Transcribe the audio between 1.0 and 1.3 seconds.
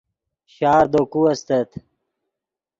کو